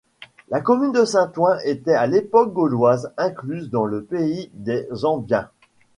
[0.49, 5.51] La commune de Saint-Ouen était à l'époque gauloise incluse dans le pays des Ambiens.